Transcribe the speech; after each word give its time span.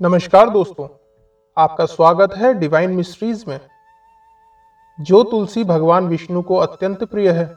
नमस्कार 0.00 0.50
दोस्तों, 0.50 0.88
आपका 1.56 1.84
स्वागत 1.86 2.34
है 2.34 2.54
डिवाइन 2.54 2.90
मिस्ट्रीज 2.90 3.44
में। 3.48 3.60
जो 5.00 5.22
तुलसी 5.22 5.64
भगवान 5.64 6.06
विष्णु 6.06 6.42
को 6.42 6.56
अत्यंत 6.56 7.04
प्रिय 7.04 7.30
है, 7.30 7.54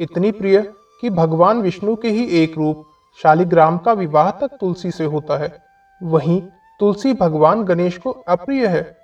इतनी 0.00 0.32
प्रिय 0.32 0.60
कि 1.00 1.10
भगवान 1.10 1.62
विष्णु 1.62 1.96
के 1.96 2.08
ही 2.08 2.24
एक 2.42 2.58
रूप 2.58 2.84
शालिग्राम 3.22 3.78
का 3.78 3.92
विवाह 3.92 4.30
तक 4.30 4.50
तुलसी 4.60 4.90
से 4.90 5.04
होता 5.04 5.38
है, 5.38 5.62
वहीं 6.02 6.42
तुलसी 6.80 7.12
भगवान 7.12 7.64
गणेश 7.64 7.98
को 7.98 8.10
अप्रिय 8.10 8.66
है। 8.66 8.96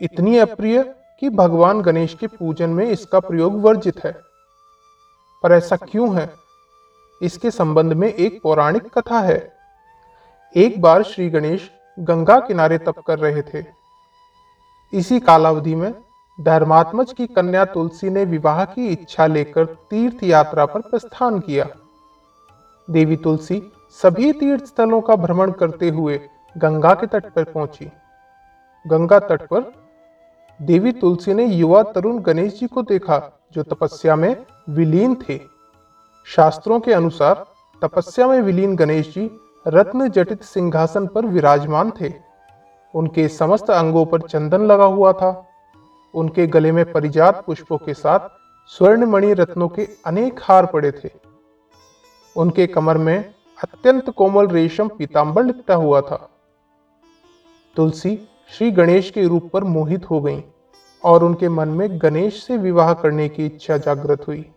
इतनी 0.00 0.38
अप्रिय 0.38 0.82
कि 1.20 1.28
भगवान 1.28 1.82
गणेश 1.82 2.14
के 2.14 2.26
पूजन 2.26 2.70
में 2.70 2.86
इसका 2.86 3.20
प्रयोग 3.20 3.60
वर्जित 3.60 4.04
है। 4.04 4.12
पर 5.42 5.52
ऐसा 5.52 5.76
क्यों 5.76 6.16
है? 6.16 6.30
इसके 7.22 7.50
संबंध 7.50 7.92
में 7.92 8.08
एक 8.08 8.40
पौराणिक 8.42 8.98
कथा 8.98 9.20
है। 9.20 9.52
एक 10.56 10.80
बार 10.80 11.02
श्री 11.02 11.30
गणेश 11.30 11.70
गंगा 11.98 12.38
किनारे 12.38 12.78
तप 12.78 12.98
कर 12.98 13.18
रहे 13.18 13.42
थे। 13.42 13.64
इसी 14.92 15.20
कालावधि 15.20 15.74
में 15.74 15.92
धर्मात्मज 16.38 17.12
की 17.12 17.26
कन्या 17.26 17.64
तुलसी 17.64 18.10
ने 18.10 18.24
विवाह 18.24 18.64
की 18.64 18.86
इच्छा 18.88 19.26
लेकर 19.26 19.64
तीर्थ 19.90 20.22
यात्रा 20.24 20.66
पर 20.66 20.80
प्रस्थान 20.80 21.38
किया। 21.40 21.66
देवी 22.88 23.16
तुलसी 23.16 23.60
सभी 24.02 24.32
तीर्थ 24.32 24.64
स्थलों 24.64 25.00
का 25.00 25.16
भ्रमण 25.16 25.50
करते 25.50 25.88
हुए 25.88 26.20
गंगा 26.56 26.94
के 26.94 27.06
तट 27.06 27.32
पर 27.32 27.44
पहुँची। 27.44 27.90
गंगा 28.84 29.18
तट 29.18 29.46
पर 29.48 29.72
देवी 30.60 30.92
तुलसी 30.92 31.34
ने 31.34 31.44
युवा 31.44 31.82
तरुण 31.82 32.18
गणेश 32.18 32.58
जी 32.60 32.66
को 32.66 32.82
देखा, 32.82 33.20
जो 33.52 33.62
तपस्या 33.62 34.16
में 34.16 34.36
विलीन 34.68 35.14
थे। 35.28 35.40
शास्त्रों 36.26 36.80
के 36.80 36.92
अनुसार 36.92 37.44
तपस्या 37.82 38.26
में 38.26 38.40
विलीन 38.40 38.76
गणेश 38.76 39.14
जी 39.14 39.30
रत्न 39.66 40.08
जटित 40.08 40.42
सिंहासन 40.42 41.06
पर 41.06 41.26
विराजमान 41.26 41.92
थे। 42.00 42.12
उनके 42.94 43.28
समस्त 43.28 43.70
अंगों 43.70 44.06
पर 44.06 44.20
चंदन 44.20 44.62
लगा 44.62 44.84
हुआ 44.84 45.12
था। 45.12 45.48
उनके 46.14 46.46
गले 46.46 46.72
में 46.72 46.92
परिजात 46.92 47.42
पुष्पों 47.46 47.78
के 47.78 47.94
साथ 47.94 48.28
स्वर्णमणि 48.66 49.32
रत्नों 49.32 49.68
के 49.68 49.88
अनेक 50.06 50.40
हार 50.42 50.66
पड़े 50.66 50.90
थे। 50.92 51.10
उनके 52.36 52.66
कमर 52.66 52.98
में 52.98 53.34
अत्यंत 53.62 54.10
कोमल 54.10 54.46
रेशम 54.46 54.88
पीताम्बर 54.88 55.44
लिपटा 55.44 55.74
हुआ 55.74 56.00
था। 56.00 56.28
तुलसी 57.76 58.28
श्री 58.50 58.70
गणेश 58.70 59.10
के 59.10 59.26
रूप 59.28 59.50
पर 59.52 59.64
मोहित 59.64 60.10
हो 60.10 60.20
गईं 60.20 60.42
और 61.04 61.24
उनके 61.24 61.48
मन 61.48 61.68
में 61.68 61.88
गणेश 62.02 62.42
से 62.42 62.56
विवाह 62.56 62.92
करने 62.94 63.28
की 63.28 63.46
इच्छा 63.46 63.76
जागृत 63.76 64.26
हुई। 64.28 64.50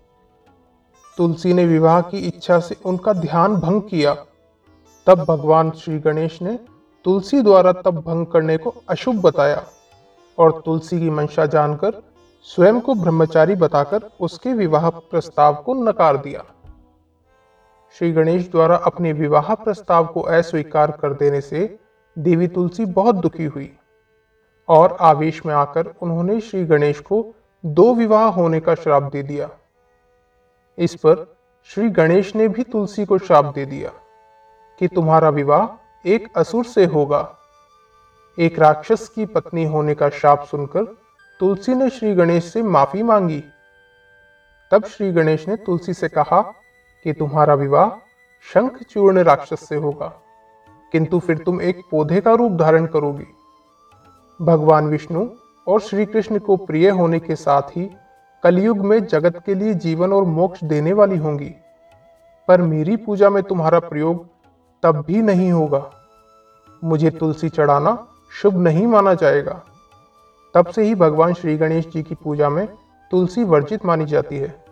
तुलसी 1.17 1.53
ने 1.53 1.65
विवाह 1.65 2.02
की 2.02 2.17
इच्छा 2.17 2.59
से 2.59 2.75
उनका 2.85 3.13
ध्यान 3.13 3.55
भंग 3.55 3.81
किया। 3.81 4.15
तब 5.08 5.20
भगवान 5.20 5.72
श्री 5.72 5.98
गणेश 6.00 6.42
ने 6.42 6.59
तुलसी 7.06 7.42
द्वारा 7.42 7.72
तब 7.72 8.00
भंग 8.02 8.25
करने 8.25 8.58
को 8.58 8.73
अशुभ 8.89 9.22
बताया 9.22 9.64
और 10.38 10.61
तुलसी 10.66 11.00
की 11.00 11.09
मंशा 11.09 11.45
जानकर, 11.45 11.92
स्वयं 12.42 12.80
को 12.80 12.94
ब्रह्मचारी 12.94 13.56
बताकर 13.56 14.09
उसके 14.20 14.53
विवाह 14.53 14.89
प्रस्ताव 14.89 15.56
को 15.56 15.73
नकार 15.73 16.17
दिया। 16.17 16.44
श्री 17.95 18.11
गणेश 18.11 18.48
द्वारा 18.52 18.76
अपने 18.76 19.14
विवाह 19.14 19.53
प्रस्ताव 19.56 20.06
को 20.06 20.22
अस्वीकार 20.22 20.92
कर 20.92 21.14
देने 21.14 21.42
से 21.42 21.80
देवी 22.17 22.48
तुलसी 22.48 22.86
बहुत 22.86 23.16
दुखी 23.16 23.45
हुई 23.45 23.72
और 24.70 24.98
आवेश 25.02 25.45
में 25.45 25.53
आकर 25.53 25.94
उन्होंने 26.02 26.39
श्री 26.42 26.66
गणेश 26.66 27.00
को 27.00 27.26
दो 27.66 27.94
विवाह 27.95 28.26
होने 28.30 28.59
का 28.59 28.76
श्राप 28.76 29.03
दे 29.03 29.23
दिया। 29.23 29.50
इस 30.78 30.95
पर 30.95 31.36
श्री 31.70 31.89
गणेश 31.89 32.36
ने 32.36 32.48
भी 32.48 32.64
तुलसी 32.64 33.06
को 33.06 33.17
श्राप 33.17 33.53
दे 33.56 33.66
दिया। 33.66 33.92
कि 34.81 34.87
तुम्हारा 34.87 35.29
विवाह 35.29 36.09
एक 36.09 36.27
असुर 36.37 36.65
से 36.65 36.85
होगा। 36.85 37.27
एक 38.37 38.59
राक्षस 38.59 39.07
की 39.09 39.25
पत्नी 39.25 39.65
होने 39.65 39.93
का 39.95 40.09
शाप 40.11 40.43
सुनकर 40.45 40.83
तुलसी 41.39 41.75
ने 41.75 41.89
श्री 41.89 42.13
गणेश 42.15 42.51
से 42.53 42.61
माफ़ी 42.63 43.03
मांगी। 43.03 43.43
तब 44.71 44.85
श्री 44.85 45.11
गणेश 45.11 45.47
ने 45.47 45.55
तुलसी 45.55 45.93
से 45.93 46.09
कहा 46.09 46.41
कि 47.05 47.14
तुम्हारा 47.14 47.53
विवाह 47.53 47.89
शंख 48.45 48.83
चूर्ण 48.83 49.23
राक्षस 49.23 49.67
से 49.69 49.75
होगा, 49.75 50.08
किंतु 50.93 51.19
फिर 51.19 51.37
तुम 51.37 51.61
एक 51.61 51.81
पौधे 51.91 52.21
का 52.21 52.33
रूप 52.33 52.52
धारण 52.52 52.85
करोगी। 52.85 53.27
भगवान 54.39 54.87
विष्णु 54.87 55.27
और 55.67 55.80
श्री 55.80 56.05
कृष्ण 56.05 56.39
को 56.39 56.55
प्रिय 56.58 56.89
होने 56.89 57.19
के 57.19 57.35
साथ 57.35 57.69
ही 57.69 57.89
कलयुग 58.43 58.77
में 58.77 59.03
जगत 59.03 59.41
के 59.45 59.53
लिए 59.55 59.73
जीवन 59.73 60.14
और 60.14 60.23
मोक्ष 60.23 60.64
देने 60.64 60.93
वाली 60.93 61.17
होंगी। 61.17 61.53
पर 62.47 62.61
मेरी 62.61 62.95
पूजा 62.95 63.30
में 63.30 63.41
तुम्हारा 63.43 63.80
प्रयोग 63.80 64.25
तब 64.85 65.03
भी 65.07 65.21
नहीं 65.21 65.51
होगा। 65.51 65.91
मुझे 66.83 67.09
तुलसी 67.09 67.49
चढ़ाना 67.49 68.07
शुभ 68.31 68.57
नहीं 68.57 68.87
माना 68.87 69.13
जाएगा। 69.13 69.61
तब 70.53 70.67
से 70.67 70.83
ही 70.83 70.95
भगवान 70.95 71.33
श्री 71.33 71.57
गणेश 71.57 71.87
जी 71.87 72.03
की 72.03 72.15
पूजा 72.15 72.49
में 72.49 72.67
तुलसी 73.11 73.43
वर्जित 73.43 73.85
मानी 73.85 74.05
जाती 74.05 74.37
है। 74.37 74.64